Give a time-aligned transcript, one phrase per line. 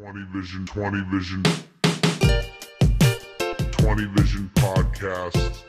[0.00, 1.42] 20 Vision, 20 Vision,
[3.70, 5.62] 20 Vision podcast.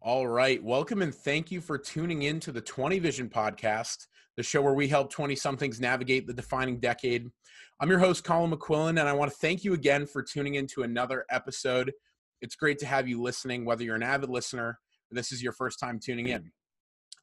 [0.00, 0.64] All right.
[0.64, 4.06] Welcome and thank you for tuning in to the 20 Vision podcast,
[4.38, 7.28] the show where we help 20 somethings navigate the defining decade.
[7.78, 10.66] I'm your host, Colin McQuillan, and I want to thank you again for tuning in
[10.68, 11.92] to another episode.
[12.40, 14.78] It's great to have you listening, whether you're an avid listener
[15.10, 16.50] or this is your first time tuning in.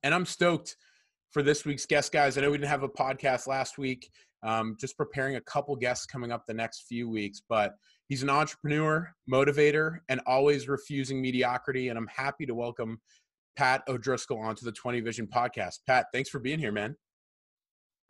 [0.04, 0.76] And I'm stoked
[1.32, 2.38] for this week's guest, guys.
[2.38, 4.12] I know we didn't have a podcast last week,
[4.46, 7.74] um, just preparing a couple guests coming up the next few weeks, but
[8.08, 11.90] he's an entrepreneur, motivator, and always refusing mediocrity.
[11.90, 13.02] And I'm happy to welcome
[13.56, 15.80] Pat O'Driscoll onto the 20 Vision podcast.
[15.88, 16.96] Pat, thanks for being here, man.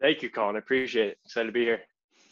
[0.01, 0.57] Thank you, Colin.
[0.57, 1.17] I appreciate it.
[1.25, 1.79] Excited to be here.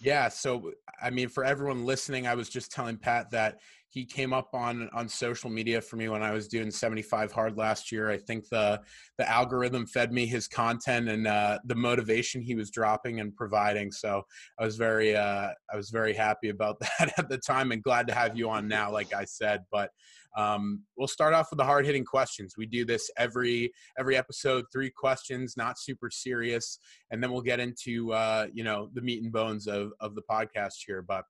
[0.02, 0.28] Yeah.
[0.28, 3.60] So, I mean, for everyone listening, I was just telling Pat that
[3.94, 7.58] he came up on on social media for me when I was doing 75 hard
[7.58, 8.10] last year.
[8.10, 8.82] I think the
[9.20, 13.92] the algorithm fed me his content and uh, the motivation he was dropping and providing.
[13.92, 14.24] So
[14.60, 18.08] I was very uh, I was very happy about that at the time and glad
[18.08, 18.92] to have you on now.
[18.92, 19.92] Like I said, but
[20.36, 22.56] um, we'll start off with the hard hitting questions.
[22.58, 26.80] We do this every every episode, three questions, not super serious,
[27.12, 30.24] and then we'll get into uh, you know the meat and bones of of the
[30.28, 31.04] podcast here.
[31.04, 31.26] But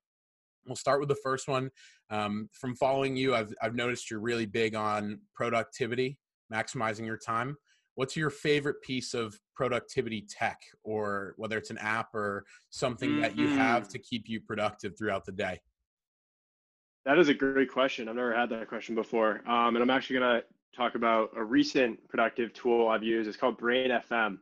[0.65, 1.69] We'll start with the first one.
[2.09, 6.17] Um, from following you, I've, I've noticed you're really big on productivity,
[6.53, 7.57] maximizing your time.
[7.95, 13.21] What's your favorite piece of productivity tech, or whether it's an app or something mm-hmm.
[13.21, 13.91] that you have mm-hmm.
[13.91, 15.59] to keep you productive throughout the day?
[17.05, 18.07] That is a great question.
[18.07, 19.41] I've never had that question before.
[19.47, 20.43] Um, and I'm actually going to
[20.75, 23.27] talk about a recent productive tool I've used.
[23.27, 24.37] It's called Brain FM.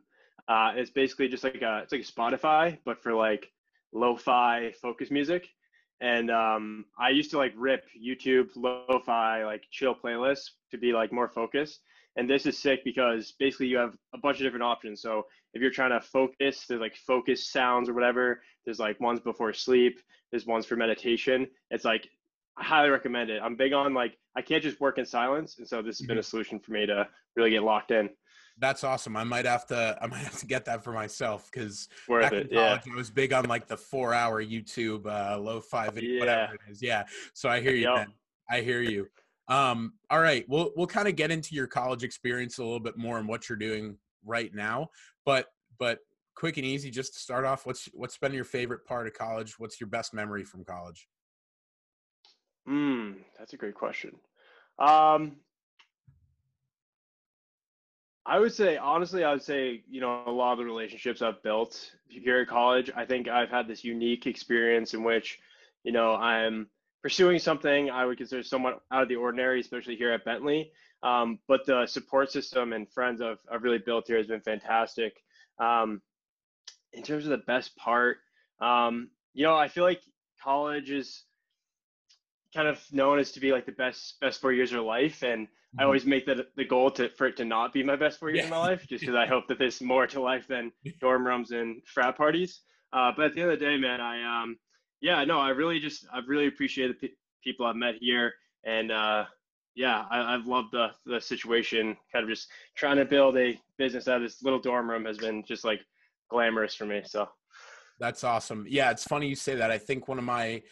[0.48, 3.50] Uh, it's basically just like a, it's like a Spotify, but for like
[3.92, 5.48] lo-fi focus music
[6.02, 11.12] and um, I used to like rip YouTube lo-fi like chill playlists to be like
[11.12, 11.80] more focused.
[12.16, 15.00] And this is sick because basically you have a bunch of different options.
[15.00, 18.42] So if you're trying to focus, there's like focus sounds or whatever.
[18.64, 20.00] There's like ones before sleep.
[20.30, 21.46] There's ones for meditation.
[21.70, 22.08] It's like
[22.58, 23.40] I highly recommend it.
[23.40, 26.18] I'm big on like I can't just work in silence, and so this has been
[26.18, 26.28] a mm-hmm.
[26.28, 28.10] solution for me to really get locked in.
[28.62, 29.16] That's awesome.
[29.16, 29.98] I might have to.
[30.00, 32.92] I might have to get that for myself because back it, in college, yeah.
[32.92, 36.20] I was big on like the four-hour YouTube uh, lo-fi video, yeah.
[36.20, 36.80] whatever it is.
[36.80, 37.02] Yeah.
[37.34, 37.88] So I hear you.
[37.88, 37.96] Yep.
[37.96, 38.12] Man.
[38.48, 39.08] I hear you.
[39.48, 40.44] Um, all right.
[40.48, 43.48] We'll we'll kind of get into your college experience a little bit more and what
[43.48, 44.90] you're doing right now.
[45.26, 45.48] But
[45.80, 45.98] but
[46.36, 49.58] quick and easy, just to start off, what's what's been your favorite part of college?
[49.58, 51.08] What's your best memory from college?
[52.64, 54.12] Hmm, that's a great question.
[54.78, 55.38] Um,
[58.24, 61.42] I would say, honestly, I would say, you know, a lot of the relationships I've
[61.42, 65.40] built here at college, I think I've had this unique experience in which,
[65.82, 66.68] you know, I'm
[67.02, 70.70] pursuing something I would consider somewhat out of the ordinary, especially here at Bentley.
[71.02, 75.14] Um, but the support system and friends I've, I've really built here has been fantastic.
[75.58, 76.00] Um,
[76.92, 78.18] in terms of the best part,
[78.60, 80.00] um, you know, I feel like
[80.40, 81.24] college is
[82.54, 85.22] kind of known as to be like the best best four years of your life
[85.22, 85.80] and mm-hmm.
[85.80, 88.30] i always make that the goal to for it to not be my best four
[88.30, 88.44] years yeah.
[88.44, 90.70] of my life just because i hope that there's more to life than
[91.00, 92.60] dorm rooms and frat parties.
[92.92, 94.56] Uh, but at the end of the day man i um
[95.00, 98.92] yeah no i really just i've really appreciated the p- people i've met here and
[98.92, 99.24] uh
[99.74, 104.08] yeah I, i've loved the the situation kind of just trying to build a business
[104.08, 105.80] out of this little dorm room has been just like
[106.30, 107.28] glamorous for me so.
[107.98, 108.66] That's awesome.
[108.68, 109.70] Yeah it's funny you say that.
[109.70, 110.62] I think one of my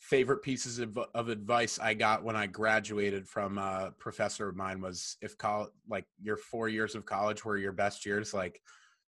[0.00, 4.80] favorite pieces of, of advice I got when I graduated from a professor of mine
[4.80, 8.60] was if college, like your four years of college were your best years, like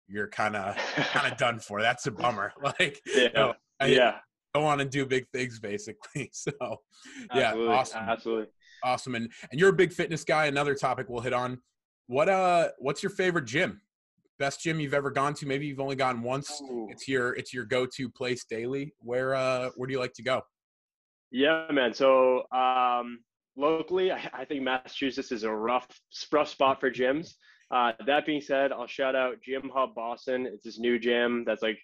[0.08, 1.82] you're kind of kind of done for.
[1.82, 2.54] That's a bummer.
[2.62, 4.16] Like, yeah, you know, I, yeah.
[4.54, 6.32] don't want to do big things basically.
[6.34, 6.52] So,
[7.34, 7.74] yeah, absolutely.
[7.74, 8.46] awesome, absolutely,
[8.84, 9.16] awesome.
[9.16, 10.46] And and you're a big fitness guy.
[10.46, 11.60] Another topic we'll hit on.
[12.08, 13.82] What uh, what's your favorite gym?
[14.40, 15.48] Best gym you've ever gone to?
[15.48, 16.62] Maybe you've only gone once.
[16.62, 16.88] Ooh.
[16.90, 18.94] It's your it's your go to place daily.
[19.00, 20.44] Where uh, where do you like to go?
[21.32, 21.94] Yeah, man.
[21.94, 23.20] So um,
[23.56, 25.88] locally, I, I, think Massachusetts is a rough,
[26.32, 27.34] rough spot for gyms.
[27.70, 30.46] Uh, that being said, I'll shout out Gym Hub Boston.
[30.46, 31.78] It's this new gym that's like,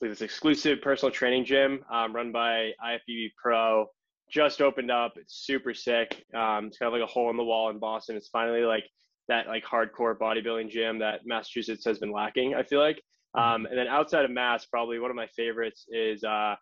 [0.00, 3.86] like this exclusive personal training gym um, run by IFBB Pro.
[4.30, 5.14] Just opened up.
[5.16, 6.24] It's super sick.
[6.34, 8.16] Um, it's kind of like a hole in the wall in Boston.
[8.16, 8.84] It's finally like
[9.28, 12.54] that like hardcore bodybuilding gym that Massachusetts has been lacking.
[12.54, 13.00] I feel like.
[13.36, 13.54] Mm-hmm.
[13.54, 16.54] Um, and then outside of Mass, probably one of my favorites is uh,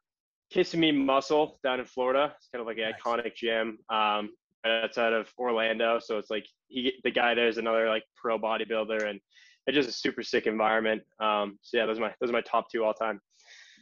[0.50, 2.32] Kissimmee Muscle down in Florida.
[2.36, 3.00] It's kind of like an nice.
[3.00, 4.30] iconic gym um,
[4.64, 5.98] outside of Orlando.
[5.98, 9.20] So it's like he, the guy there is another like pro bodybuilder, and
[9.66, 11.02] it's just a super sick environment.
[11.20, 13.20] Um, so yeah, those are my those are my top two all time.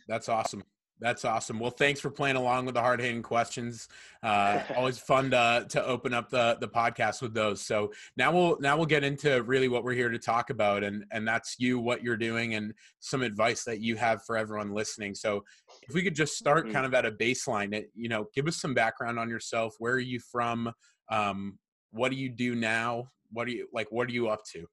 [0.08, 0.64] That's awesome.
[1.02, 1.58] That's awesome.
[1.58, 3.88] Well, thanks for playing along with the hard hitting questions.
[4.22, 7.60] Uh, always fun to to open up the the podcast with those.
[7.60, 11.04] So now we'll now we'll get into really what we're here to talk about, and
[11.10, 15.16] and that's you, what you're doing, and some advice that you have for everyone listening.
[15.16, 15.44] So
[15.88, 16.72] if we could just start Mhm.
[16.72, 19.74] kind of at a baseline, you know, give us some background on yourself.
[19.80, 20.72] Where are you from?
[21.08, 21.58] Um,
[21.90, 23.08] what do you do now?
[23.32, 23.90] What do you like?
[23.90, 24.66] What are you up to?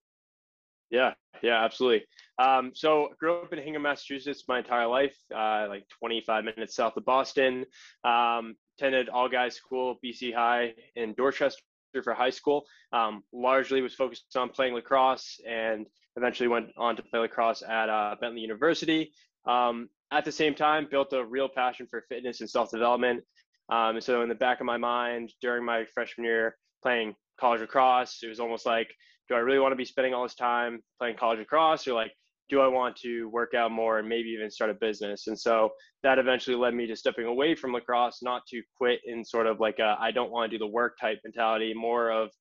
[0.90, 1.14] Yeah,
[1.44, 2.06] yeah, absolutely.
[2.40, 6.98] Um, so grew up in Hingham, Massachusetts my entire life, uh, like 25 minutes south
[6.98, 7.66] of Boston.
[8.04, 11.62] Um, attended all guys school, BC High in Dorchester
[12.04, 12.66] for high school.
[12.94, 17.90] Um, largely was focused on playing lacrosse and eventually went on to play lacrosse at
[17.90, 19.12] uh, Bentley University.
[19.46, 23.24] Um, at the same time, built a real passion for fitness and self-development.
[23.70, 27.62] Um, and so in the back of my mind during my freshman year playing college
[27.62, 28.90] lacrosse, it was almost like
[29.30, 32.12] do I really want to be spending all this time playing college lacrosse or like
[32.50, 35.28] do I want to work out more and maybe even start a business?
[35.28, 35.70] And so
[36.02, 39.60] that eventually led me to stepping away from lacrosse, not to quit in sort of
[39.60, 42.32] like a I don't want to do the work type mentality, more of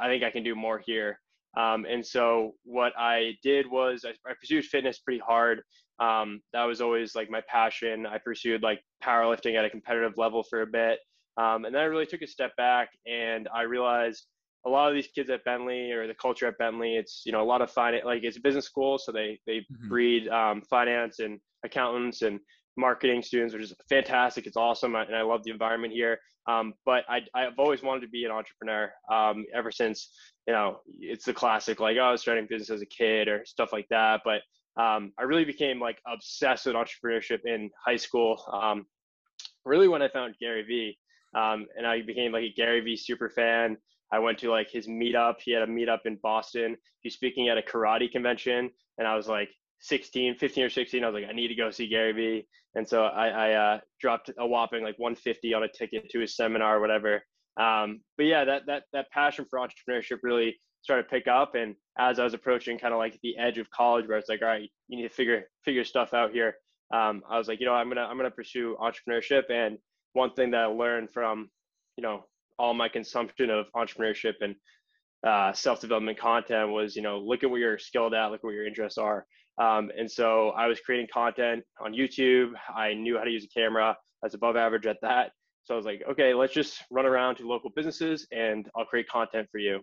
[0.00, 1.20] I think I can do more here.
[1.56, 5.62] Um, and so what I did was I, I pursued fitness pretty hard.
[5.98, 8.06] Um, that was always like my passion.
[8.06, 10.98] I pursued like powerlifting at a competitive level for a bit.
[11.36, 14.26] Um, and then I really took a step back and I realized
[14.68, 17.42] a lot of these kids at Bentley or the culture at Bentley, it's you know
[17.42, 19.88] a lot of finance, like it's a business school, so they they Mhm.
[19.88, 22.40] breed um, finance and accountants and
[22.76, 24.46] marketing students, which is fantastic.
[24.46, 26.18] It's awesome, and I love the environment here.
[26.46, 30.10] Um, but I I've always wanted to be an entrepreneur um, ever since
[30.46, 33.28] you know it's the classic like oh I was starting a business as a kid
[33.28, 34.20] or stuff like that.
[34.24, 34.42] But
[34.82, 38.42] um, I really became like obsessed with entrepreneurship in high school.
[38.52, 38.86] Um,
[39.64, 40.98] really when I found Gary Vee,
[41.34, 43.76] um, and I became like a Gary Vee super fan.
[44.12, 45.36] I went to like his meetup.
[45.40, 46.76] He had a meetup in Boston.
[47.00, 49.50] He's speaking at a karate convention, and I was like
[49.80, 51.04] 16, 15 or 16.
[51.04, 53.80] I was like, I need to go see Gary Vee, and so I, I uh,
[54.00, 57.22] dropped a whopping like 150 on a ticket to his seminar or whatever.
[57.58, 61.74] Um, but yeah, that that that passion for entrepreneurship really started to pick up, and
[61.98, 64.48] as I was approaching kind of like the edge of college, where it's like, all
[64.48, 66.54] right, you need to figure figure stuff out here.
[66.94, 69.78] Um, I was like, you know, I'm gonna I'm gonna pursue entrepreneurship, and
[70.12, 71.50] one thing that I learned from,
[71.96, 72.24] you know,
[72.58, 74.54] all my consumption of entrepreneurship and
[75.26, 78.54] uh, self-development content was, you know, look at what you're skilled at, look at what
[78.54, 79.26] your interests are.
[79.60, 82.52] Um, and so I was creating content on YouTube.
[82.74, 83.96] I knew how to use a camera.
[84.22, 85.32] I was above average at that.
[85.64, 89.08] So I was like, okay, let's just run around to local businesses and I'll create
[89.08, 89.80] content for you.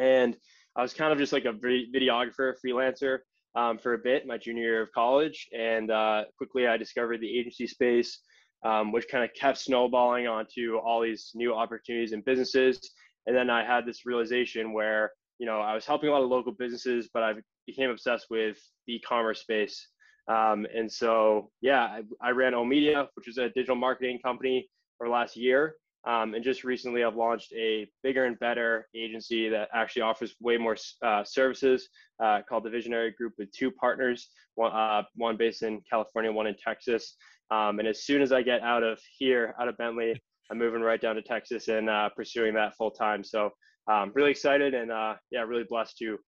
[0.00, 0.36] And
[0.76, 3.18] I was kind of just like a videographer, freelancer
[3.56, 5.48] um, for a bit, my junior year of college.
[5.52, 8.20] And uh, quickly I discovered the agency space
[8.64, 12.78] um, which kind of kept snowballing onto all these new opportunities and businesses.
[13.26, 16.28] And then I had this realization where, you know, I was helping a lot of
[16.28, 17.34] local businesses, but I
[17.66, 19.86] became obsessed with the e-commerce space.
[20.28, 24.68] Um, and so, yeah, I, I ran O Media, which is a digital marketing company
[24.96, 25.76] for last year.
[26.06, 30.56] Um, and just recently, I've launched a bigger and better agency that actually offers way
[30.56, 31.88] more uh, services
[32.22, 36.46] uh, called the Visionary Group with two partners, one, uh, one based in California, one
[36.46, 37.16] in Texas.
[37.50, 40.82] Um, and as soon as I get out of here, out of Bentley, I'm moving
[40.82, 43.24] right down to Texas and uh, pursuing that full time.
[43.24, 43.50] So
[43.90, 46.18] um, really excited and uh, yeah, really blessed to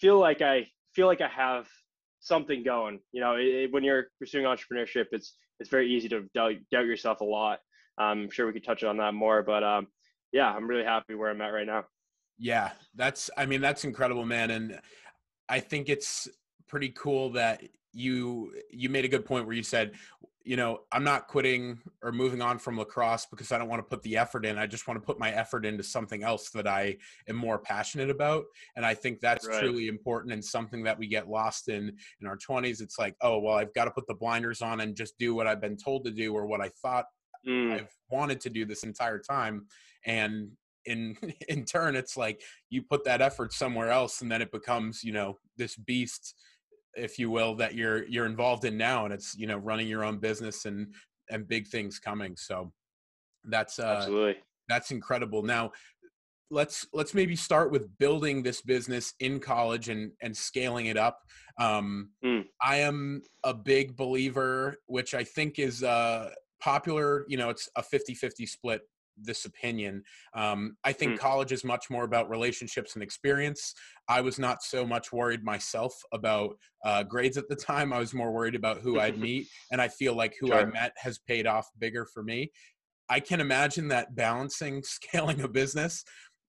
[0.00, 1.66] feel like I feel like I have
[2.20, 3.00] something going.
[3.12, 6.86] You know, it, it, when you're pursuing entrepreneurship, it's it's very easy to doubt, doubt
[6.86, 7.60] yourself a lot.
[7.98, 9.86] Um, I'm sure we could touch on that more, but um,
[10.32, 11.84] yeah, I'm really happy where I'm at right now.
[12.38, 14.80] Yeah, that's I mean that's incredible, man, and
[15.48, 16.28] I think it's
[16.68, 17.62] pretty cool that
[17.92, 19.92] you you made a good point where you said
[20.46, 23.88] you know, I'm not quitting or moving on from lacrosse because I don't want to
[23.88, 24.58] put the effort in.
[24.58, 28.10] I just want to put my effort into something else that I am more passionate
[28.10, 28.44] about.
[28.76, 29.58] And I think that's Right.
[29.58, 32.80] truly important and something that we get lost in in our 20s.
[32.80, 35.48] It's like, oh, well, I've got to put the blinders on and just do what
[35.48, 37.06] I've been told to do or what I thought
[37.46, 39.66] Mm, I've wanted to do this entire time.
[40.04, 40.52] And
[40.84, 41.16] in
[41.48, 45.12] in turn, it's like you put that effort somewhere else, and then it becomes, you
[45.12, 46.34] know, this beast,
[46.96, 50.04] if you will, that you're you're involved in now, and it's you know running your
[50.04, 50.94] own business and
[51.30, 52.36] and big things coming.
[52.36, 52.72] So
[53.44, 54.36] that's uh, absolutely.
[54.68, 55.42] that's incredible.
[55.42, 55.72] Now
[56.50, 61.20] let's let's maybe start with building this business in college and and scaling it up.
[61.58, 62.44] Um, Mm.
[62.62, 67.24] I am a big believer, which I think is uh, popular.
[67.28, 68.82] You know, it's a 50-50 split.
[69.16, 70.02] This opinion.
[70.34, 71.18] Um, I think Mm.
[71.18, 73.74] college is much more about relationships and experience.
[74.08, 77.92] I was not so much worried myself about uh, grades at the time.
[77.92, 80.92] I was more worried about who I'd meet, and I feel like who I met
[80.98, 82.52] has paid off bigger for me.
[83.08, 86.04] I can imagine that balancing scaling a business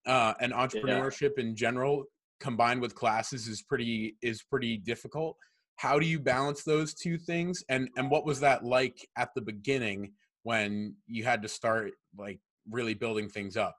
[0.06, 2.04] uh, and entrepreneurship in general
[2.40, 5.36] combined with classes is pretty is pretty difficult.
[5.76, 9.40] how do you balance those two things and and what was that like at the
[9.40, 13.76] beginning when you had to start like really building things up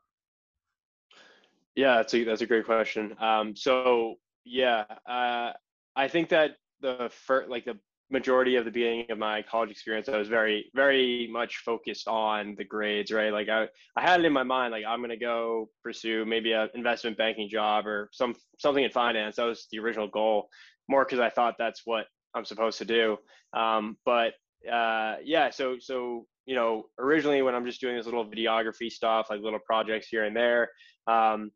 [1.76, 4.16] yeah that's a that's a great question um so
[4.46, 5.52] yeah uh
[5.96, 7.78] i think that the first like the
[8.12, 12.56] majority of the beginning of my college experience, I was very, very much focused on
[12.58, 13.32] the grades, right?
[13.32, 16.70] Like I, I had it in my mind, like I'm to go pursue maybe an
[16.74, 19.36] investment banking job or some, something in finance.
[19.36, 20.50] That was the original goal
[20.88, 23.18] more because I thought that's what I'm supposed to do.
[23.54, 24.34] Um, but
[24.72, 29.28] uh, yeah, so, so, you know, originally when I'm just doing this little videography stuff,
[29.30, 30.70] like little projects here and there,
[31.06, 31.52] um,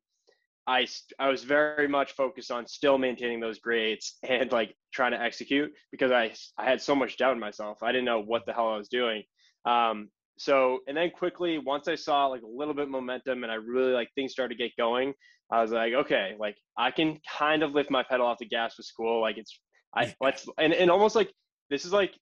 [0.67, 0.85] I
[1.17, 5.71] I was very much focused on still maintaining those grades and like trying to execute
[5.89, 7.81] because I I had so much doubt in myself.
[7.81, 9.23] I didn't know what the hell I was doing.
[9.65, 13.55] Um, so and then quickly once I saw like a little bit momentum and I
[13.55, 15.15] really like things started to get going,
[15.51, 18.77] I was like, okay, like I can kind of lift my pedal off the gas
[18.77, 19.21] with school.
[19.21, 19.59] Like it's
[19.95, 21.33] I let's and, and almost like
[21.71, 22.13] this is like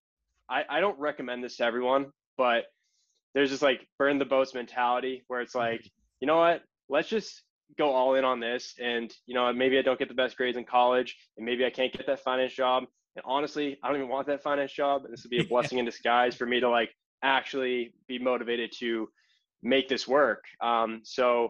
[0.50, 2.08] I, I don't recommend this to everyone,
[2.42, 2.64] but
[3.36, 5.88] there's this like burn the boats mentality where it's like,
[6.20, 7.44] you know what, let's just
[7.78, 10.58] go all in on this and you know maybe i don't get the best grades
[10.58, 12.84] in college and maybe i can't get that finance job.
[13.16, 15.06] And honestly i don't even want that finance job.
[15.06, 16.90] And this would be a blessing in disguise for me to like
[17.24, 19.08] actually be motivated to
[19.62, 20.44] make this work.
[20.64, 21.50] Um, so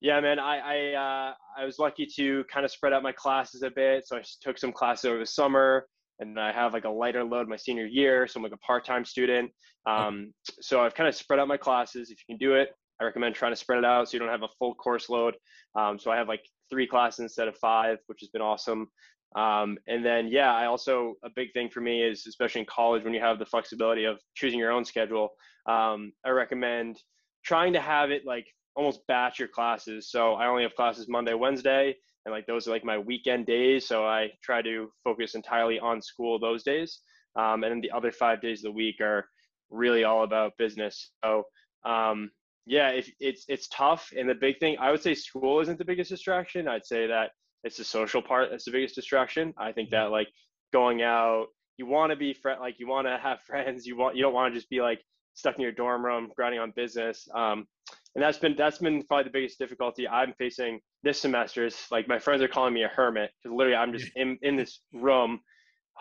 [0.00, 3.62] yeah man i I, uh, I was lucky to kind of spread out my classes
[3.62, 4.08] a bit.
[4.08, 5.86] So i took some classes over the summer
[6.20, 9.04] and i have like a lighter load my senior year so i'm like a part-time
[9.04, 9.50] student
[9.86, 12.70] um, so i've kind of spread out my classes if you can do it
[13.02, 15.34] I recommend trying to spread it out so you don't have a full course load.
[15.74, 18.86] Um, so I have like three classes instead of five, which has been awesome.
[19.34, 23.02] Um, and then, yeah, I also, a big thing for me is, especially in college,
[23.02, 25.30] when you have the flexibility of choosing your own schedule,
[25.68, 26.98] um, I recommend
[27.44, 30.10] trying to have it like almost batch your classes.
[30.10, 33.86] So I only have classes Monday, Wednesday, and like those are like my weekend days.
[33.86, 37.00] So I try to focus entirely on school those days.
[37.36, 39.26] Um, and then the other five days of the week are
[39.70, 41.10] really all about business.
[41.24, 41.44] So
[41.84, 42.30] um,
[42.66, 45.84] yeah, if it's it's tough, and the big thing I would say school isn't the
[45.84, 46.68] biggest distraction.
[46.68, 47.30] I'd say that
[47.64, 49.52] it's the social part that's the biggest distraction.
[49.58, 50.28] I think that like
[50.72, 53.86] going out, you want to be friend, like you want to have friends.
[53.86, 55.00] You want you don't want to just be like
[55.34, 57.26] stuck in your dorm room grinding on business.
[57.34, 57.66] Um,
[58.14, 61.66] and that's been that's been probably the biggest difficulty I'm facing this semester.
[61.66, 64.56] Is like my friends are calling me a hermit because literally I'm just in in
[64.56, 65.40] this room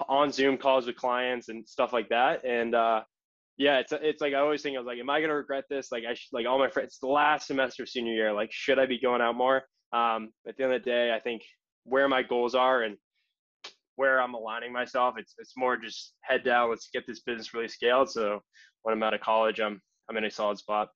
[0.07, 2.43] on Zoom calls with clients and stuff like that.
[2.45, 3.01] And uh,
[3.57, 5.91] yeah, it's it's like I always think I was like, am I gonna regret this?
[5.91, 6.87] Like I should, like all my friends.
[6.87, 8.33] It's the last semester of senior year.
[8.33, 9.63] Like, should I be going out more?
[9.93, 11.43] Um, at the end of the day, I think
[11.83, 12.97] where my goals are and
[13.95, 16.69] where I'm aligning myself, it's it's more just head down.
[16.69, 18.09] Let's get this business really scaled.
[18.09, 18.41] So
[18.83, 20.89] when I'm out of college, I'm I'm in a solid spot.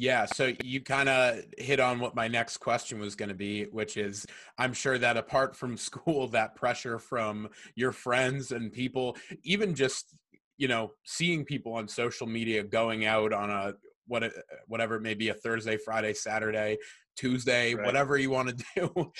[0.00, 3.64] Yeah, so you kind of hit on what my next question was going to be,
[3.64, 4.24] which is
[4.56, 10.14] I'm sure that apart from school, that pressure from your friends and people, even just
[10.56, 13.74] you know seeing people on social media going out on a
[14.06, 14.22] what
[14.68, 16.78] whatever it may be a Thursday, Friday, Saturday,
[17.16, 17.84] Tuesday, right.
[17.84, 19.12] whatever you want to do.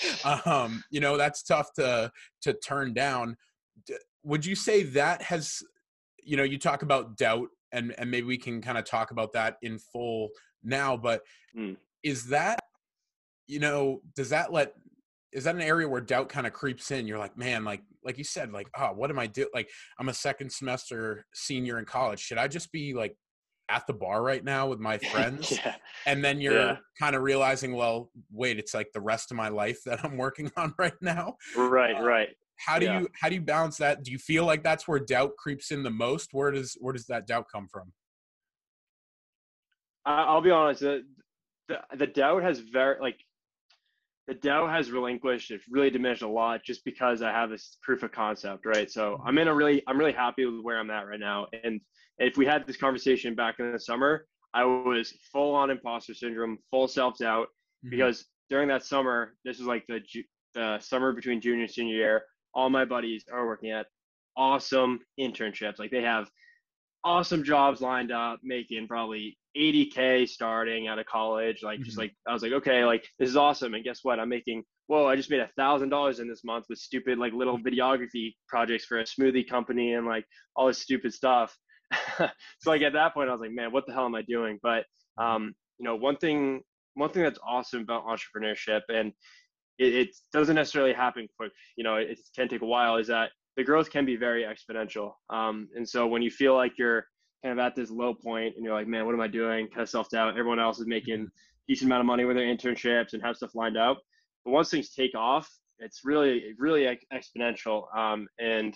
[0.45, 2.09] um, you know that's tough to
[2.43, 3.35] to turn down.
[4.23, 5.61] Would you say that has
[6.23, 9.33] you know you talk about doubt and and maybe we can kind of talk about
[9.33, 10.29] that in full
[10.63, 11.21] now, but
[11.57, 11.77] mm.
[12.03, 12.59] is that
[13.47, 14.73] you know does that let
[15.31, 17.07] is that an area where doubt kind of creeps in?
[17.07, 19.47] You're like, man, like like you said, like, oh, what am I do?
[19.53, 22.19] Like, I'm a second semester senior in college.
[22.19, 23.15] Should I just be like
[23.69, 25.51] at the bar right now with my friends?
[25.51, 25.75] yeah.
[26.05, 26.77] And then you're yeah.
[26.99, 30.51] kind of realizing, well, wait, it's like the rest of my life that I'm working
[30.57, 31.35] on right now.
[31.55, 32.29] Right, uh, right.
[32.57, 32.99] How do yeah.
[33.01, 34.03] you how do you balance that?
[34.03, 36.29] Do you feel like that's where doubt creeps in the most?
[36.33, 37.93] Where does where does that doubt come from?
[40.05, 40.81] I'll be honest.
[40.81, 41.03] The,
[41.67, 43.17] the, the doubt has very like
[44.29, 45.49] the doubt has relinquished.
[45.49, 48.89] It's really diminished a lot just because I have this proof of concept, right?
[48.89, 51.47] So I'm in a really, I'm really happy with where I'm at right now.
[51.63, 51.81] And
[52.19, 56.59] if we had this conversation back in the summer, I was full on imposter syndrome,
[56.69, 57.89] full self doubt, mm-hmm.
[57.89, 60.01] because during that summer, this is like the
[60.53, 62.23] the summer between junior and senior year.
[62.53, 63.87] All my buddies are working at
[64.37, 65.79] awesome internships.
[65.79, 66.29] Like they have
[67.03, 71.85] awesome jobs lined up, making probably 80k starting out of college like mm-hmm.
[71.85, 74.19] just like i was like okay like this is awesome and guess what?
[74.19, 77.33] I'm making whoa i just made a thousand dollars in this month with stupid like
[77.33, 80.25] little videography projects for a smoothie company and like
[80.55, 81.55] all this stupid stuff.
[82.59, 84.59] So like at that point i was like man what the hell am i doing?
[84.61, 84.85] But
[85.17, 86.61] um you know one thing
[86.93, 89.13] one thing that's awesome about entrepreneurship and
[89.77, 93.07] it, it doesn't necessarily happen quick you know it, it can take a while is
[93.07, 95.13] that the growth can be very exponential.
[95.29, 97.05] Um and so when you feel like you're
[97.43, 99.67] kind of at this low point and you're like, man, what am I doing?
[99.67, 100.37] Kind of self doubt.
[100.37, 101.29] Everyone else is making
[101.67, 103.99] decent amount of money with their internships and have stuff lined up.
[104.43, 107.83] But once things take off, it's really really exponential.
[107.95, 108.75] Um, and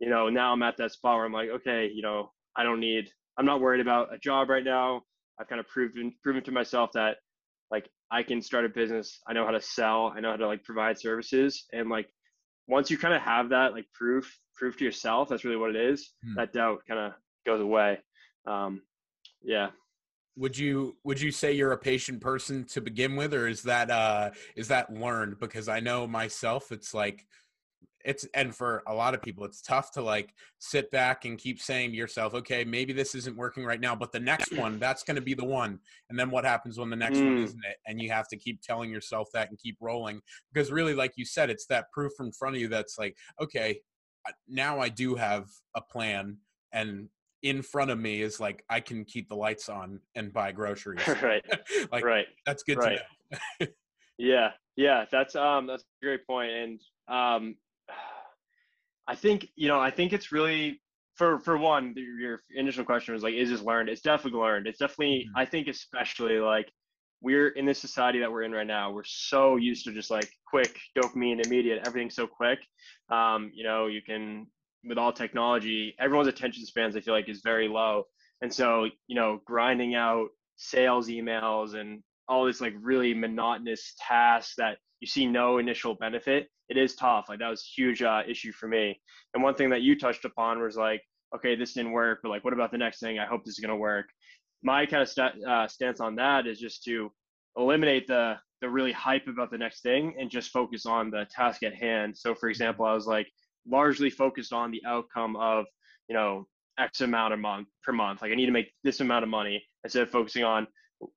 [0.00, 2.80] you know now I'm at that spot where I'm like, okay, you know, I don't
[2.80, 3.08] need.
[3.38, 5.02] I'm not worried about a job right now.
[5.40, 7.16] I've kind of proven proven to myself that
[7.70, 9.20] like I can start a business.
[9.26, 10.12] I know how to sell.
[10.16, 11.64] I know how to like provide services.
[11.72, 12.08] And like
[12.68, 15.76] once you kind of have that like proof proof to yourself, that's really what it
[15.76, 16.12] is.
[16.24, 16.34] Hmm.
[16.36, 17.12] That doubt kind of
[17.44, 17.98] goes away.
[18.46, 18.82] Um,
[19.42, 19.68] yeah.
[20.36, 23.90] Would you would you say you're a patient person to begin with or is that
[23.90, 25.38] uh is that learned?
[25.38, 27.24] Because i know myself it's like
[28.04, 31.60] it's and for a lot of people it's tough to like sit back and keep
[31.60, 35.04] saying to yourself okay maybe this isn't working right now but the next one that's
[35.04, 35.78] going to be the one.
[36.10, 37.26] And then what happens when the next mm.
[37.26, 37.76] one isn't it?
[37.86, 40.20] And you have to keep telling yourself that and keep rolling.
[40.52, 43.78] Because really like you said it's that proof in front of you that's like okay
[44.48, 45.46] now i do have
[45.76, 46.38] a plan
[46.72, 47.08] and
[47.44, 51.06] in front of me is like I can keep the lights on and buy groceries.
[51.22, 51.44] right.
[51.92, 52.26] like right.
[52.46, 52.98] That's good right.
[53.30, 53.66] to know.
[54.18, 54.50] yeah.
[54.76, 55.04] Yeah.
[55.12, 56.50] That's um that's a great point.
[56.50, 57.56] And um
[59.06, 60.80] I think, you know, I think it's really
[61.16, 63.90] for for one, your initial question was like, is this learned?
[63.90, 64.66] It's definitely learned.
[64.66, 65.38] It's definitely mm-hmm.
[65.38, 66.72] I think especially like
[67.20, 68.90] we're in this society that we're in right now.
[68.90, 72.60] We're so used to just like quick dopamine, immediate, everything's so quick.
[73.10, 74.46] Um, you know, you can
[74.86, 78.04] with all technology, everyone's attention spans I feel like is very low,
[78.42, 84.54] and so you know grinding out sales emails and all this like really monotonous tasks
[84.56, 87.26] that you see no initial benefit, it is tough.
[87.28, 88.98] Like that was a huge uh, issue for me.
[89.34, 91.02] And one thing that you touched upon was like,
[91.34, 93.18] okay, this didn't work, but like, what about the next thing?
[93.18, 94.06] I hope this is gonna work.
[94.62, 97.10] My kind of st- uh, stance on that is just to
[97.56, 101.62] eliminate the the really hype about the next thing and just focus on the task
[101.62, 102.16] at hand.
[102.16, 103.30] So, for example, I was like,
[103.68, 105.66] largely focused on the outcome of
[106.08, 106.46] you know
[106.78, 108.22] x amount a month per month.
[108.22, 110.66] Like i need to make this amount of money instead of focusing on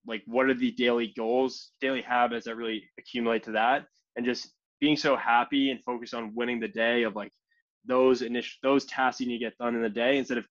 [0.05, 3.85] like what are the daily goals daily habits that really accumulate to that.
[4.15, 7.31] And just being so happy and focused on winning the day of like
[7.85, 10.45] those initial those tasks you need to get done in the day instead of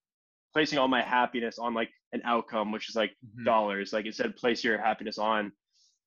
[0.52, 3.44] placing all my happiness on like an outcome which is like mm-hmm.
[3.44, 3.92] dollars.
[3.92, 5.52] Like instead place your happiness on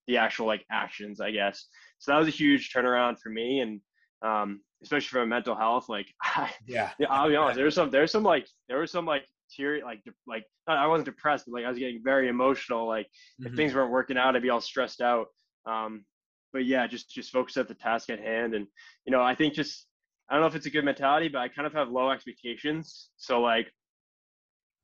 [0.08, 1.67] the actual like actions i guess.
[2.00, 3.81] So that was a huge turnaround for me and
[4.22, 5.90] um, especially for mental health.
[5.90, 7.58] Like, I, yeah, I'll be honest.
[7.58, 11.46] There's some, there's some like, there was some like tear, like, like I wasn't depressed,
[11.46, 12.88] but like I was getting very emotional.
[12.88, 13.48] Like, mm-hmm.
[13.48, 15.28] if things weren't working out, I'd be all stressed out.
[15.65, 16.06] Um,
[16.52, 18.65] but yeah, just just focus at the task at hand, and
[19.06, 19.86] you know, I think just
[20.30, 23.10] I don't know if it's a good mentality, but I kind of have low expectations.
[23.17, 23.72] So like,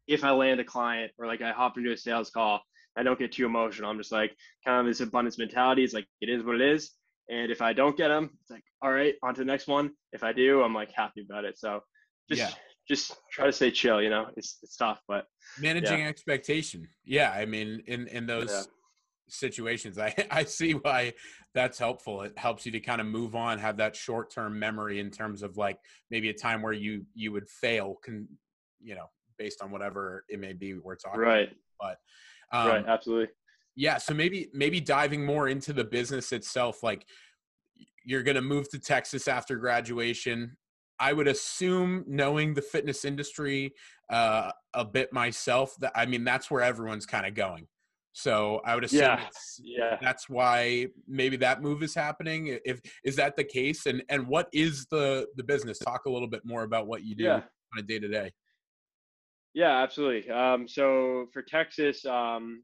[0.07, 2.61] if I land a client or like I hop into a sales call,
[2.95, 3.89] I don't get too emotional.
[3.89, 5.83] I'm just like kind of this abundance mentality.
[5.83, 6.91] It's like it is what it is.
[7.29, 9.91] And if I don't get them, it's like, all right, on to the next one.
[10.11, 11.57] If I do, I'm like happy about it.
[11.57, 11.81] So
[12.29, 12.49] just yeah.
[12.87, 14.27] just try to stay chill, you know.
[14.37, 15.25] It's it's tough, but
[15.59, 16.07] managing yeah.
[16.07, 16.87] expectation.
[17.03, 17.31] Yeah.
[17.31, 18.61] I mean, in in those yeah.
[19.27, 21.13] situations, I I see why
[21.55, 22.21] that's helpful.
[22.21, 25.41] It helps you to kind of move on, have that short term memory in terms
[25.41, 25.79] of like
[26.11, 28.27] maybe a time where you you would fail can
[28.85, 31.49] you know, based on whatever it may be we're talking right.
[31.79, 31.97] About.
[32.51, 33.29] But um, right, absolutely
[33.75, 37.05] yeah so maybe maybe diving more into the business itself like
[38.05, 40.55] you're going to move to texas after graduation.
[40.97, 43.73] I would assume knowing the fitness industry
[44.09, 47.67] uh, a bit myself that i mean that's where everyone's kind of going.
[48.13, 49.27] So i would assume yeah.
[49.61, 49.97] yeah.
[50.01, 52.57] that's why maybe that move is happening.
[52.63, 53.87] If is that the case?
[53.87, 55.79] And and what is the the business?
[55.79, 57.41] Talk a little bit more about what you do yeah.
[57.73, 58.31] on a day to day
[59.53, 60.29] yeah absolutely.
[60.29, 62.61] Um, so for texas um,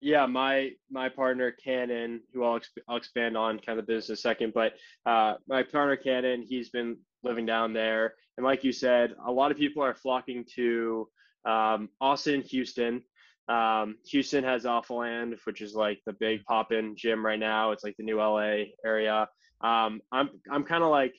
[0.00, 4.18] yeah, my my partner Cannon, who I'll exp- I'll expand on kind of the business
[4.18, 4.74] a second, but
[5.06, 9.50] uh, my partner Cannon, he's been living down there, and like you said, a lot
[9.50, 11.08] of people are flocking to
[11.44, 13.02] um, Austin, Houston.
[13.48, 17.72] Um, Houston has Alphaland, which is like the big pop-in gym right now.
[17.72, 19.28] It's like the new LA area.
[19.62, 21.14] Um, I'm I'm kind of like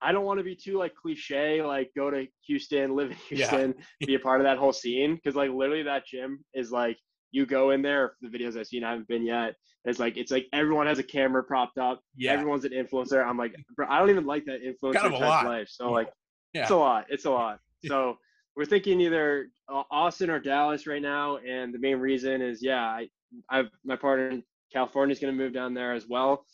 [0.00, 3.74] I don't want to be too like cliche, like go to Houston, live in Houston,
[4.00, 4.06] yeah.
[4.06, 5.18] be a part of that whole scene.
[5.24, 6.98] Cause like literally that gym is like
[7.30, 9.54] you go in there the videos i've seen i haven't been yet.
[9.84, 12.02] It's like it's like everyone has a camera propped up.
[12.16, 12.32] Yeah.
[12.32, 13.24] Everyone's an influencer.
[13.24, 15.68] I'm like bro i don't even like that influencer kind of type life.
[15.70, 16.10] So like
[16.52, 16.62] yeah.
[16.62, 17.06] it's a lot.
[17.08, 17.60] It's a lot.
[17.86, 18.18] So
[18.56, 23.08] we're thinking either austin or dallas right now and the main reason is yeah i
[23.50, 26.44] i've my partner in california is going to move down there as well.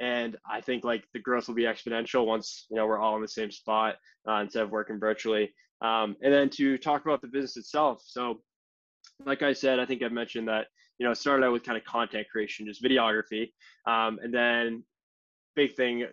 [0.00, 3.22] And i think like the growth will be exponential once you know we're all in
[3.22, 5.52] the same spot uh, instead of working virtually.
[5.82, 8.02] Um, and then to talk about the business itself.
[8.04, 8.40] So
[9.26, 10.66] like I said, I think I've mentioned that,
[10.98, 13.52] you know, started out with kind of content creation, just videography.
[13.86, 14.84] Um, and then
[15.56, 16.06] big thing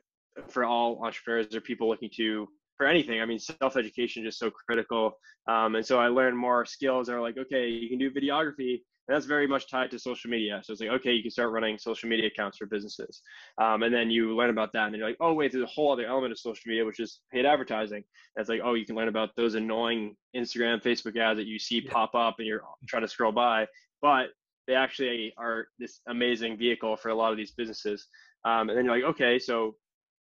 [0.48, 3.22] for all entrepreneurs or people looking to for anything.
[3.22, 5.14] I mean, self education is just so critical.
[5.48, 8.82] Um, and so I learned more skills that are like, okay, you can do videography,
[9.08, 10.62] and that's very much tied to social media.
[10.64, 13.22] So it's like, okay, you can start running social media accounts for businesses.
[13.58, 15.92] Um, and then you learn about that, and you're like, oh, wait, there's a whole
[15.92, 18.04] other element of social media, which is paid advertising.
[18.36, 21.82] That's like, oh, you can learn about those annoying Instagram, Facebook ads that you see
[21.84, 21.92] yeah.
[21.92, 23.68] pop up and you're trying to scroll by.
[24.02, 24.28] But
[24.68, 28.08] they actually are this amazing vehicle for a lot of these businesses.
[28.44, 29.76] Um, and then you're like, okay, so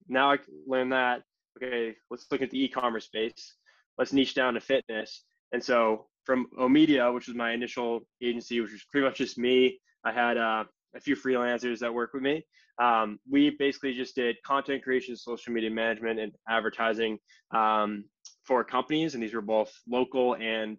[0.08, 1.22] now I learn that.
[1.56, 3.54] Okay, let's look at the e-commerce space.
[3.98, 5.24] Let's niche down to fitness.
[5.52, 9.78] And so from Omedia, which was my initial agency, which was pretty much just me.
[10.04, 12.44] I had uh, a few freelancers that work with me.
[12.82, 17.18] Um, we basically just did content creation, social media management, and advertising
[17.54, 18.04] um,
[18.44, 20.78] for companies, and these were both local and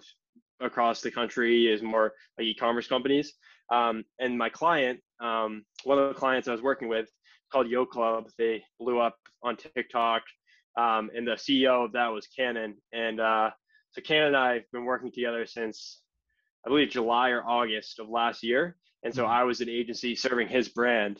[0.59, 3.33] across the country is more like e-commerce companies.
[3.71, 7.09] Um, and my client, um, one of the clients I was working with,
[7.51, 8.27] called Yo Club.
[8.37, 10.23] They blew up on TikTok,
[10.77, 12.75] um, and the CEO of that was Canon.
[12.91, 13.51] And uh,
[13.97, 16.01] so Canon and I have been working together since
[16.65, 18.77] I believe July or August of last year.
[19.03, 19.31] And so mm-hmm.
[19.31, 21.19] I was an agency serving his brand.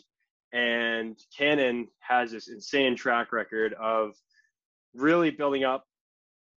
[0.52, 4.14] And Canon has this insane track record of
[4.94, 5.84] really building up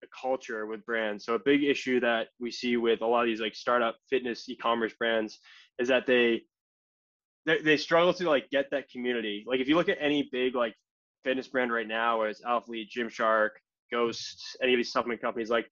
[0.03, 1.25] a culture with brands.
[1.25, 4.47] So a big issue that we see with a lot of these like startup fitness
[4.47, 5.39] e-commerce brands
[5.79, 6.43] is that they
[7.47, 9.43] they, they struggle to like get that community.
[9.47, 10.75] Like if you look at any big like
[11.23, 13.49] fitness brand right now, whether it's Alphalete, Gymshark,
[13.91, 15.67] Ghost, any of these supplement companies, like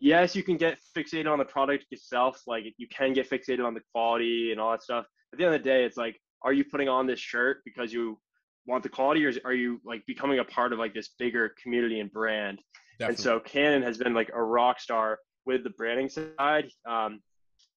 [0.00, 2.40] yes, you can get fixated on the product itself.
[2.46, 5.06] Like you can get fixated on the quality and all that stuff.
[5.32, 7.92] At the end of the day, it's like, are you putting on this shirt because
[7.92, 8.18] you
[8.66, 12.00] want the quality, or are you like becoming a part of like this bigger community
[12.00, 12.60] and brand?
[12.98, 13.14] Definitely.
[13.14, 17.20] And so Canon has been like a rock star with the branding side, um,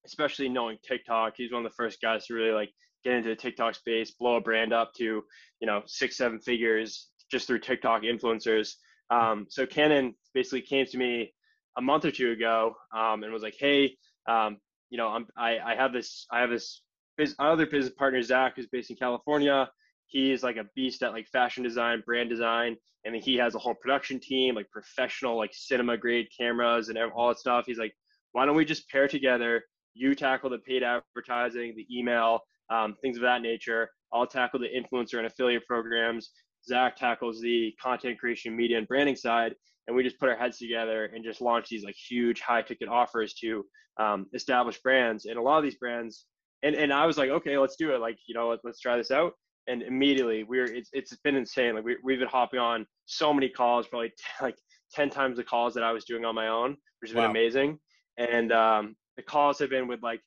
[0.06, 1.34] especially knowing TikTok.
[1.36, 2.72] He's one of the first guys to really like
[3.04, 5.24] get into the TikTok space, blow a brand up to
[5.60, 8.74] you know six, seven figures just through TikTok influencers.
[9.10, 11.34] Um, so Canon basically came to me
[11.78, 13.96] a month or two ago um, and was like, hey,
[14.28, 14.58] um,
[14.90, 16.82] you know, I'm, I, I have this, I have this
[17.18, 19.70] biz, other business partner, Zach, who's based in California.
[20.08, 23.76] He's like a beast at like fashion design, brand design, and he has a whole
[23.76, 27.66] production team, like professional, like cinema grade cameras and all that stuff.
[27.66, 27.94] He's like,
[28.32, 29.64] why don't we just pair together?
[29.94, 33.90] You tackle the paid advertising, the email, um, things of that nature.
[34.14, 36.32] I'll tackle the influencer and affiliate programs.
[36.68, 39.56] Zach tackles the content creation, media, and branding side,
[39.88, 42.90] and we just put our heads together and just launch these like huge high ticket
[42.90, 43.66] offers to
[44.00, 45.26] um, established brands.
[45.26, 46.26] And a lot of these brands
[46.64, 48.00] and and i was like okay let's do it.
[48.00, 49.34] Like you know let, us try this out.
[49.70, 51.76] And immediately we're it's, it's been insane.
[51.76, 54.58] Like we, we've been hopping on so many calls probably t- like
[54.94, 57.24] 10 times the calls that i was doing on my own which has wow.
[57.24, 57.80] been amazing.
[58.18, 60.22] And um, the calls have been with like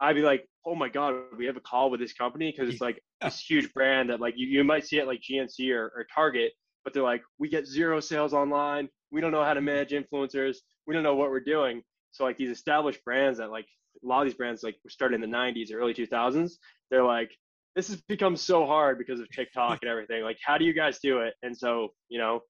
[0.00, 2.80] i'd be like oh my god we have a call with this company because it's
[2.80, 6.06] like this huge brand that like you, you might see it like gnc or, or
[6.14, 6.52] target
[6.84, 8.88] but they're like, we get zero sales online.
[9.10, 10.56] We don't know how to manage influencers.
[10.86, 11.82] We don't know what we're doing.
[12.12, 13.66] So like these established brands that like
[14.02, 16.52] a lot of these brands like were started in the 90s, or early 2000s.
[16.90, 17.30] They're like,
[17.76, 20.22] this has become so hard because of TikTok and everything.
[20.22, 21.34] Like, how do you guys do it?
[21.42, 22.40] And so you know,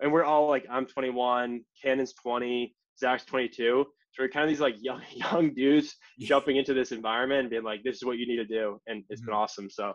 [0.00, 3.86] and we're all like, I'm 21, Canon's 20, Zach's 22.
[4.12, 7.64] So we're kind of these like young young dudes jumping into this environment and being
[7.64, 9.30] like, this is what you need to do, and it's mm-hmm.
[9.30, 9.70] been awesome.
[9.70, 9.92] So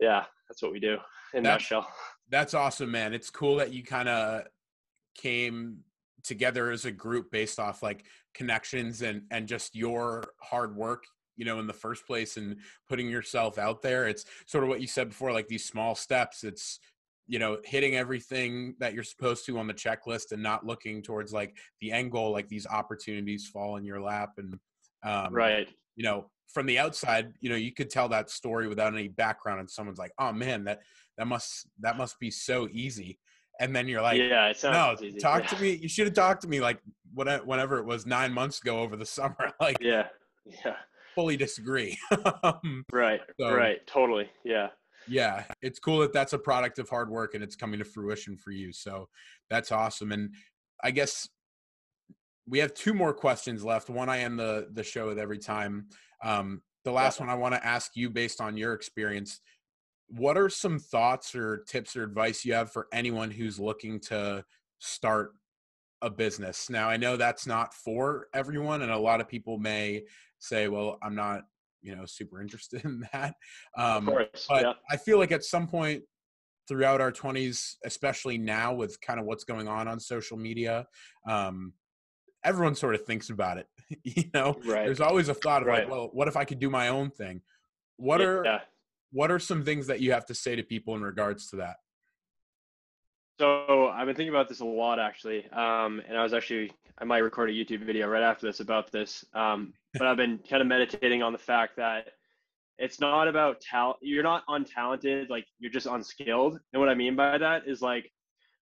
[0.00, 0.96] yeah, that's what we do
[1.34, 1.88] in that's, nutshell.
[2.28, 3.14] That's awesome, man.
[3.14, 4.44] It's cool that you kind of
[5.14, 5.78] came
[6.22, 11.04] together as a group based off like connections and and just your hard work
[11.36, 12.56] you know in the first place and
[12.88, 16.42] putting yourself out there it's sort of what you said before like these small steps
[16.42, 16.80] it's
[17.26, 21.32] you know hitting everything that you're supposed to on the checklist and not looking towards
[21.32, 24.58] like the end goal like these opportunities fall in your lap and
[25.04, 28.94] um, right you know from the outside, you know, you could tell that story without
[28.94, 30.80] any background, and someone's like, "Oh man, that
[31.18, 33.18] that must that must be so easy."
[33.60, 35.18] And then you're like, "Yeah, it sounds no, easy.
[35.18, 35.48] talk yeah.
[35.48, 35.72] to me.
[35.72, 36.78] You should have talked to me like
[37.12, 40.06] whenever it was nine months ago over the summer." like, yeah,
[40.46, 40.76] yeah,
[41.14, 41.98] fully disagree.
[42.44, 44.68] um, right, so, right, totally, yeah,
[45.08, 45.44] yeah.
[45.62, 48.50] It's cool that that's a product of hard work and it's coming to fruition for
[48.50, 48.72] you.
[48.72, 49.08] So
[49.50, 50.12] that's awesome.
[50.12, 50.34] And
[50.82, 51.28] I guess
[52.46, 53.88] we have two more questions left.
[53.88, 55.86] One I end the the show with every time.
[56.22, 57.26] Um, the last yeah.
[57.26, 59.40] one I want to ask you, based on your experience,
[60.08, 64.44] what are some thoughts or tips or advice you have for anyone who's looking to
[64.78, 65.32] start
[66.02, 66.68] a business?
[66.68, 70.04] Now, I know that's not for everyone, and a lot of people may
[70.38, 71.44] say, "Well, I'm not."
[71.84, 73.34] You know super interested in that
[73.76, 74.72] um, course, but yeah.
[74.90, 76.02] i feel like at some point
[76.66, 80.86] throughout our 20s especially now with kind of what's going on on social media
[81.28, 81.72] um,
[82.42, 83.66] everyone sort of thinks about it
[84.02, 84.86] you know right.
[84.86, 85.84] there's always a thought of right.
[85.84, 87.40] like well what if i could do my own thing
[87.96, 88.26] what yeah.
[88.26, 88.62] are
[89.12, 91.76] what are some things that you have to say to people in regards to that
[93.38, 97.04] So I've been thinking about this a lot actually, um, and I was actually I
[97.04, 99.24] might record a YouTube video right after this about this.
[99.34, 102.08] Um, but I've been kind of meditating on the fact that
[102.78, 103.98] it's not about talent.
[104.02, 106.58] You're not untalented, like you're just unskilled.
[106.72, 108.10] And what I mean by that is like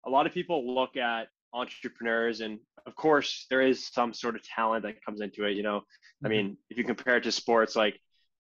[0.07, 4.43] a lot of people look at entrepreneurs, and of course there is some sort of
[4.45, 5.57] talent that comes into it.
[5.57, 5.83] You know,
[6.25, 6.31] I Mm-hmm.
[6.31, 8.01] mean, if you compare it to sports, like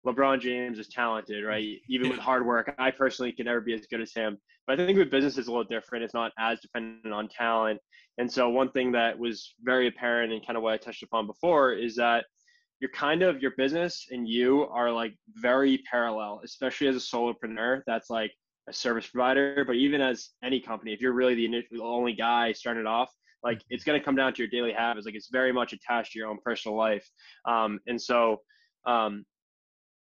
[0.07, 1.79] LeBron James is talented, right?
[1.89, 4.39] Even with hard work, I personally can never be as good as him.
[4.67, 6.05] But I think with business it's a little different.
[6.05, 7.81] It's not as dependent on talent.
[8.19, 11.27] And so one thing that was very apparent and kind of what I touched upon
[11.27, 12.27] before is that
[12.83, 17.81] you're kind of your business and you are like very parallel, especially as a solopreneur
[17.87, 18.33] that's like
[18.69, 19.65] a service provider.
[19.65, 23.09] But even as any company, if you're really the initial, only guy starting it off,
[23.45, 25.07] like it's going to come down to your daily habits.
[25.07, 27.09] Like it's very much attached to your own personal life.
[27.45, 28.39] Um, and so
[28.85, 29.25] um,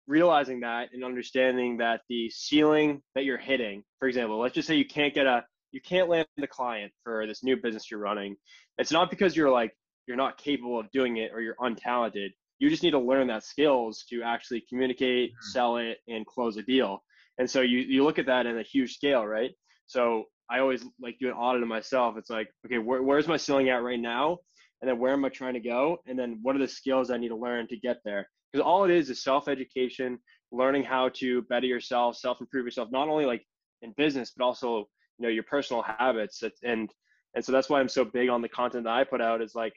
[0.07, 4.77] realizing that and understanding that the ceiling that you're hitting, for example, let's just say
[4.77, 8.35] you can't get a you can't land the client for this new business you're running.
[8.79, 9.75] It's not because you're like
[10.07, 12.31] you're not capable of doing it or you're untalented.
[12.63, 15.43] You just need to learn that skills to actually communicate, Mhm.
[15.43, 17.03] sell it, and close a deal.
[17.39, 19.51] And so you you look at that in a huge scale, right?
[19.87, 22.17] So I always like do an audit of myself.
[22.17, 24.39] It's like, okay, where, where's my ceiling at right now?
[24.81, 25.99] And then where am I trying to go?
[26.07, 28.29] And then what are the skills I need to learn to get there?
[28.53, 30.19] Because all it is is self education,
[30.53, 33.45] learning how to better yourself, self improve yourself, not only like
[33.83, 36.43] in business, but also, you know, your personal habits.
[36.63, 36.89] And,
[37.35, 39.55] and so that's why I'm so big on the content that I put out is
[39.57, 39.75] like,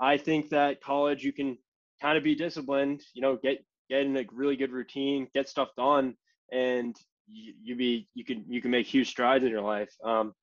[0.00, 1.58] I think that college, you can
[2.02, 5.68] kind of be disciplined, you know, get, get in a really good routine, get stuff
[5.76, 6.14] done,
[6.50, 6.96] and
[7.28, 9.94] you, you be, you can, you can make huge strides in your life.
[10.04, 10.34] Um,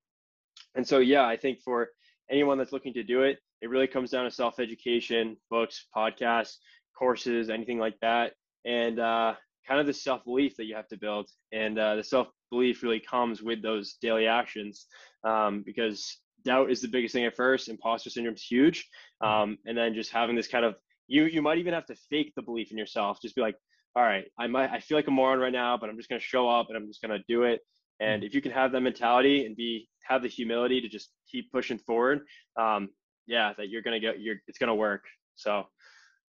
[0.75, 1.89] and so, yeah, I think for
[2.31, 6.55] anyone that's looking to do it, it really comes down to self education, books, podcasts,
[6.97, 8.33] courses, anything like that,
[8.65, 9.35] and uh,
[9.67, 11.29] kind of the self belief that you have to build.
[11.51, 14.85] And uh, the self belief really comes with those daily actions
[15.23, 17.67] um, because doubt is the biggest thing at first.
[17.67, 18.87] Imposter syndrome is huge,
[19.21, 20.75] um, and then just having this kind of
[21.09, 23.19] you you might even have to fake the belief in yourself.
[23.21, 23.55] Just be like,
[23.95, 26.21] all right, I might I feel like a moron right now, but I'm just gonna
[26.21, 27.59] show up and I'm just gonna do it.
[27.99, 31.51] And if you can have that mentality and be have the humility to just keep
[31.51, 32.21] pushing forward,
[32.57, 32.89] um,
[33.27, 35.03] yeah, that you're gonna get you're it's gonna work.
[35.35, 35.65] So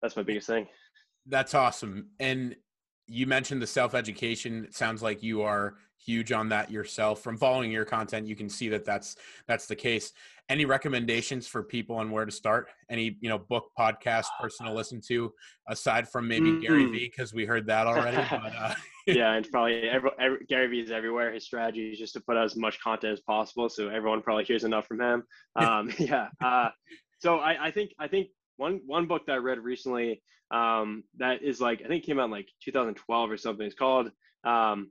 [0.02, 0.66] that's my biggest thing.
[1.26, 2.08] That's awesome.
[2.20, 2.56] And
[3.06, 4.64] you mentioned the self education.
[4.64, 7.22] It sounds like you are huge on that yourself.
[7.22, 10.12] From following your content, you can see that that's that's the case.
[10.50, 12.68] Any recommendations for people on where to start?
[12.90, 15.32] Any you know book, podcast, person to listen to
[15.68, 16.92] aside from maybe Gary Mm.
[16.92, 18.16] Vee because we heard that already.
[18.30, 18.74] But uh,
[19.06, 21.32] yeah, and probably every, every, Gary Vee is everywhere.
[21.32, 24.44] His strategy is just to put out as much content as possible, so everyone probably
[24.44, 25.22] hears enough from him.
[25.56, 26.28] Um, yeah.
[26.44, 26.70] Uh,
[27.20, 31.42] so I, I think I think one one book that I read recently um, that
[31.42, 33.66] is like I think it came out in like 2012 or something.
[33.66, 34.10] It's called
[34.44, 34.90] um,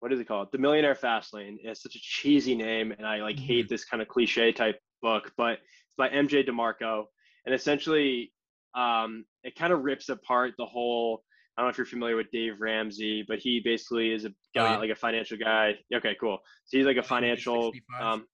[0.00, 0.48] what is it called?
[0.50, 1.58] The Millionaire Fast Lane.
[1.62, 5.32] It's such a cheesy name, and I like hate this kind of cliche type book,
[5.36, 7.04] but it's by MJ DeMarco,
[7.46, 8.32] and essentially
[8.74, 11.22] um, it kind of rips apart the whole.
[11.56, 14.72] I don't know if you're familiar with Dave Ramsey, but he basically is a guy,
[14.72, 14.78] yeah.
[14.78, 15.74] like a financial guy.
[15.94, 16.38] Okay, cool.
[16.64, 17.72] So he's like a financial.
[18.00, 18.26] Um,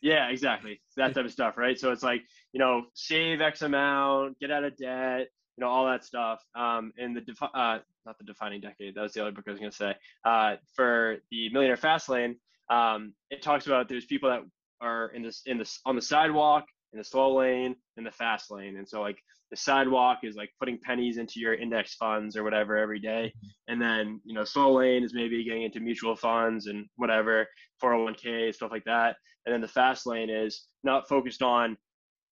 [0.00, 0.80] yeah, exactly.
[0.96, 1.78] That type of stuff, right?
[1.78, 5.86] So it's like you know, save X amount, get out of debt, you know, all
[5.86, 6.42] that stuff.
[6.54, 8.94] Um, and the defi- uh, not the defining decade.
[8.94, 9.94] That was the other book I was gonna say.
[10.24, 12.36] Uh, for the Millionaire Fast Lane,
[12.70, 14.40] um, it talks about there's people that
[14.80, 18.50] are in this in this on the sidewalk, in the slow lane, in the fast
[18.50, 19.18] lane, and so like
[19.50, 23.32] the sidewalk is like putting pennies into your index funds or whatever every day,
[23.68, 27.46] and then you know slow lane is maybe getting into mutual funds and whatever
[27.82, 31.76] 401k stuff like that, and then the fast lane is not focused on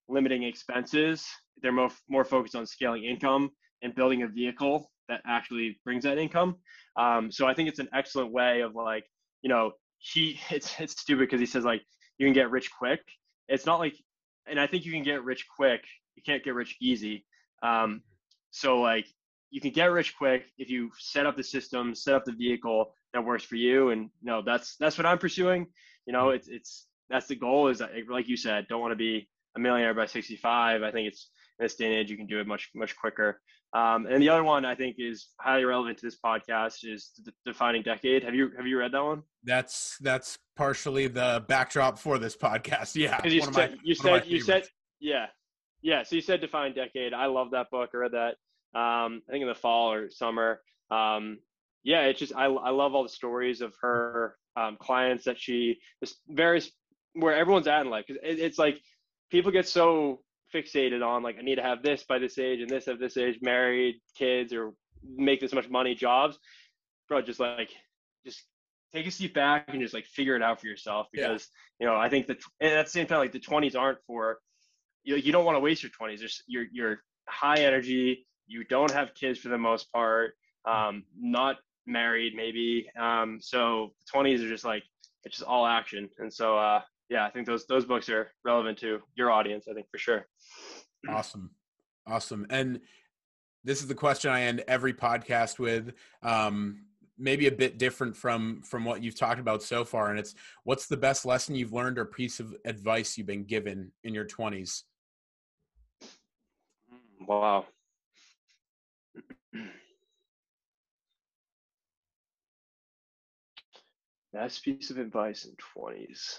[0.08, 1.26] limiting expenses.
[1.62, 3.50] They're more more focused on scaling income
[3.82, 6.56] and building a vehicle that actually brings that income.
[6.96, 9.04] Um, so I think it's an excellent way of like,
[9.42, 11.82] you know, he it's it's stupid because he says like
[12.18, 13.00] you can get rich quick.
[13.48, 13.94] It's not like,
[14.46, 15.82] and I think you can get rich quick.
[16.16, 17.26] You can't get rich easy.
[17.62, 18.02] Um,
[18.50, 19.06] so like
[19.50, 22.92] you can get rich quick if you set up the system, set up the vehicle
[23.12, 23.90] that works for you.
[23.90, 25.66] And you know, that's that's what I'm pursuing.
[26.06, 27.68] You know, it's it's that's the goal.
[27.68, 30.82] Is that, like you said, don't want to be a millionaire by 65.
[30.82, 33.40] I think it's in this day and age you can do it much much quicker.
[33.72, 37.32] Um, and the other one I think is highly relevant to this podcast is the
[37.44, 38.22] defining decade.
[38.22, 39.22] Have you have you read that one?
[39.44, 42.94] that's that's partially the backdrop for this podcast.
[42.94, 44.62] Yeah, you one of said my- you one of my said you said
[45.00, 45.26] yeah
[45.82, 46.02] yeah.
[46.02, 47.12] So you said defining decade.
[47.12, 47.90] I love that book.
[47.94, 48.36] I read that.
[48.78, 50.60] Um, I think in the fall or summer.
[50.90, 51.38] Um,
[51.84, 55.78] yeah, it's just I I love all the stories of her um, clients that she
[56.02, 56.70] just various
[57.12, 58.80] where everyone's at in life because it, it's like
[59.30, 60.20] people get so
[60.54, 63.16] fixated on like I need to have this by this age and this at this
[63.16, 64.72] age, married, kids, or
[65.16, 66.38] make this much money, jobs.
[67.08, 67.70] Bro, just like
[68.24, 68.42] just
[68.92, 71.48] take a seat back and just like figure it out for yourself because
[71.80, 71.86] yeah.
[71.86, 74.38] you know I think that at the same time like the 20s aren't for
[75.02, 75.16] you.
[75.16, 76.18] You don't want to waste your 20s.
[76.20, 78.26] There's, you're you're high energy.
[78.46, 80.34] You don't have kids for the most part.
[80.64, 81.56] Um, not
[81.86, 82.88] married maybe.
[82.98, 84.84] Um, so 20s are just like
[85.24, 86.08] it's just all action.
[86.18, 89.66] And so uh, yeah, I think those those books are relevant to your audience.
[89.68, 90.26] I think for sure.
[91.08, 91.50] Awesome,
[92.06, 92.46] awesome.
[92.50, 92.80] And
[93.62, 95.92] this is the question I end every podcast with.
[96.22, 96.84] Um,
[97.18, 100.86] maybe a bit different from from what you've talked about so far and it's what's
[100.86, 104.82] the best lesson you've learned or piece of advice you've been given in your 20s
[107.28, 107.64] wow
[114.32, 116.38] best piece of advice in 20s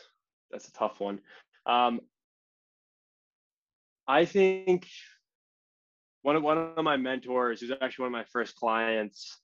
[0.52, 1.20] that's a tough one
[1.66, 2.00] um,
[4.08, 4.88] i think
[6.26, 9.38] one of one of my mentors, who's actually one of my first clients,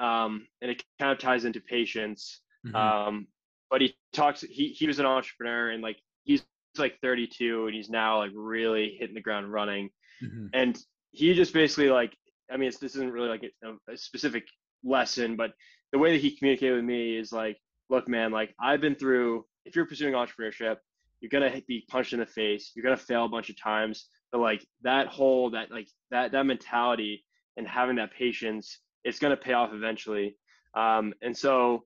[0.00, 2.40] um, and it kind of ties into patience.
[2.66, 2.74] Mm-hmm.
[2.74, 3.26] Um,
[3.70, 4.40] but he talks.
[4.40, 6.42] He he was an entrepreneur, and like he's
[6.78, 9.90] like 32, and he's now like really hitting the ground running.
[10.20, 10.46] Mm-hmm.
[10.52, 10.76] And
[11.12, 12.12] he just basically like,
[12.50, 14.48] I mean, this isn't really like a, a specific
[14.82, 15.52] lesson, but
[15.92, 17.56] the way that he communicated with me is like,
[17.88, 19.46] look, man, like I've been through.
[19.66, 20.76] If you're pursuing entrepreneurship,
[21.20, 22.72] you're gonna be punched in the face.
[22.74, 24.08] You're gonna fail a bunch of times.
[24.32, 27.24] But like that whole that like that that mentality
[27.56, 30.36] and having that patience it's to pay off eventually.
[30.74, 31.84] Um, and so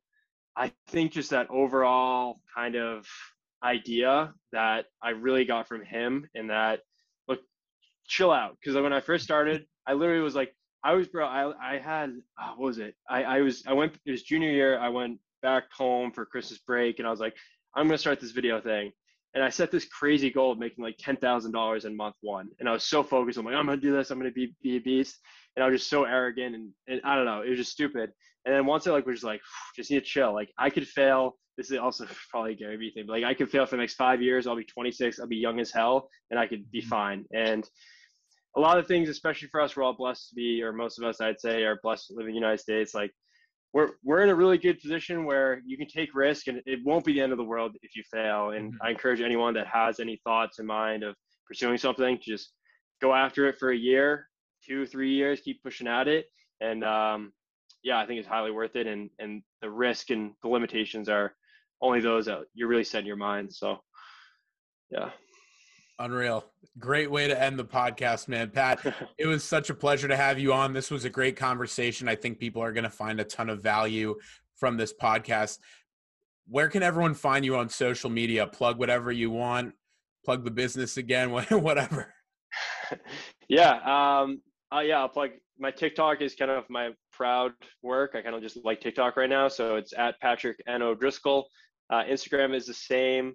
[0.57, 3.07] i think just that overall kind of
[3.63, 6.81] idea that i really got from him and that
[7.29, 7.41] look
[8.07, 8.57] chill out.
[8.61, 12.11] Because when i first started i literally was like i was bro i, I had
[12.41, 12.95] uh, what was it?
[13.09, 16.59] I, I was i went it was junior year i went back home for christmas
[16.59, 17.37] break and i was like
[17.77, 18.93] i'm going to start this video thing
[19.35, 22.49] and I set this crazy goal of making like ten thousand dollars in month one,
[22.59, 23.39] and I was so focused.
[23.39, 24.11] I'm like, I'm gonna do this.
[24.11, 25.19] I'm gonna be be a beast,
[25.57, 28.11] and I was just so arrogant, and, and I don't know, it was just stupid.
[28.45, 29.41] And then once I like was just like,
[29.77, 30.33] just need to chill.
[30.35, 31.37] Like I could fail.
[31.57, 33.83] This is also probably a Gary Vee thing, but like I could fail for the
[33.83, 34.47] next five years.
[34.47, 35.21] I'll be 26.
[35.21, 36.89] I'll be young as hell, and I could be mm-hmm.
[36.89, 37.25] fine.
[37.33, 37.69] And
[38.57, 41.05] a lot of things, especially for us, we're all blessed to be, or most of
[41.05, 42.95] us, I'd say, are blessed to live in the United States.
[42.95, 43.13] Like
[43.73, 47.05] we're we're in a really good position where you can take risk and it won't
[47.05, 48.51] be the end of the world if you fail.
[48.51, 48.87] And mm-hmm.
[48.87, 51.15] I encourage anyone that has any thoughts in mind of
[51.47, 52.53] pursuing something to just
[53.01, 54.27] go after it for a year,
[54.67, 56.27] two, three years, keep pushing at it.
[56.61, 57.33] And um,
[57.83, 58.87] yeah, I think it's highly worth it.
[58.87, 61.33] And and the risk and the limitations are
[61.81, 63.53] only those that you're really set in your mind.
[63.53, 63.79] So
[64.91, 65.11] yeah.
[66.01, 66.45] Unreal.
[66.79, 68.51] Great way to end the podcast, man.
[68.51, 68.81] Pat,
[69.19, 70.73] it was such a pleasure to have you on.
[70.73, 72.09] This was a great conversation.
[72.09, 74.17] I think people are going to find a ton of value
[74.57, 75.59] from this podcast.
[76.49, 78.47] Where can everyone find you on social media?
[78.47, 79.75] Plug whatever you want,
[80.25, 82.15] plug the business again, whatever.
[83.49, 83.81] Yeah.
[83.85, 88.13] Um, uh, yeah, I'll plug my TikTok is kind of my proud work.
[88.15, 89.49] I kind of just like TikTok right now.
[89.49, 90.83] So it's at Patrick N.
[90.83, 91.49] O'Driscoll.
[91.91, 93.35] Uh, Instagram is the same.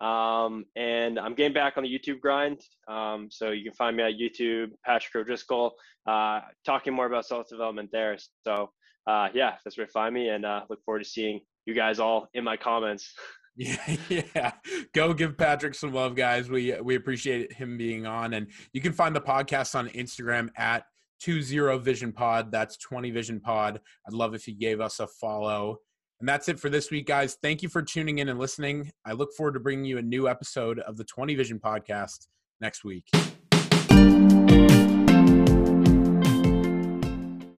[0.00, 2.60] Um, and I'm getting back on the YouTube grind.
[2.88, 5.74] Um, so you can find me at YouTube, Patrick O'Driscoll,
[6.06, 8.16] uh, talking more about self development there.
[8.44, 8.70] So
[9.06, 11.98] uh, yeah, that's where to find me, and uh, look forward to seeing you guys
[11.98, 13.12] all in my comments.
[13.58, 13.96] Yeah,
[14.34, 14.52] yeah.
[14.92, 16.50] Go give Patrick some love, guys.
[16.50, 20.84] We we appreciate him being on, and you can find the podcast on Instagram at
[21.24, 22.52] 20 Vision Pod.
[22.52, 23.80] That's 20 Vision Pod.
[24.06, 25.78] I'd love if you gave us a follow.
[26.20, 27.36] And that's it for this week, guys.
[27.42, 28.90] Thank you for tuning in and listening.
[29.04, 32.26] I look forward to bringing you a new episode of the 20 Vision podcast
[32.60, 33.04] next week.